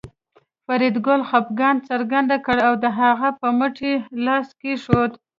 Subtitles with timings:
[0.65, 5.11] فریدګل خپګان څرګند کړ او د هغه په مټ یې لاس کېښود